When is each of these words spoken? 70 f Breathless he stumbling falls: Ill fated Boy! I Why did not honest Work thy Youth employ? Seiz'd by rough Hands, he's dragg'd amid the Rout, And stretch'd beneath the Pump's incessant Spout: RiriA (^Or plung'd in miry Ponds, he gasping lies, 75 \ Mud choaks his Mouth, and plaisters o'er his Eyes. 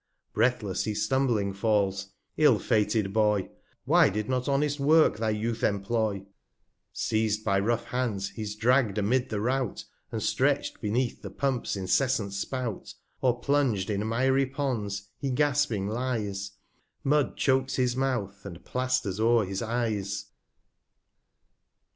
70 0.31 0.31
f 0.31 0.33
Breathless 0.53 0.83
he 0.85 0.95
stumbling 0.95 1.53
falls: 1.53 2.07
Ill 2.35 2.57
fated 2.57 3.13
Boy! 3.13 3.41
I 3.41 3.49
Why 3.85 4.09
did 4.09 4.27
not 4.29 4.49
honest 4.49 4.79
Work 4.79 5.17
thy 5.19 5.29
Youth 5.29 5.63
employ? 5.63 6.25
Seiz'd 6.91 7.43
by 7.45 7.59
rough 7.59 7.83
Hands, 7.83 8.27
he's 8.29 8.55
dragg'd 8.55 8.97
amid 8.97 9.29
the 9.29 9.39
Rout, 9.39 9.85
And 10.11 10.23
stretch'd 10.23 10.81
beneath 10.81 11.21
the 11.21 11.29
Pump's 11.29 11.75
incessant 11.75 12.33
Spout: 12.33 12.95
RiriA 13.21 13.35
(^Or 13.37 13.43
plung'd 13.43 13.89
in 13.91 14.09
miry 14.09 14.47
Ponds, 14.47 15.09
he 15.19 15.29
gasping 15.29 15.85
lies, 15.87 16.53
75 17.03 17.03
\ 17.03 17.03
Mud 17.09 17.37
choaks 17.37 17.75
his 17.75 17.95
Mouth, 17.95 18.43
and 18.43 18.65
plaisters 18.65 19.19
o'er 19.19 19.45
his 19.45 19.61
Eyes. 19.61 20.31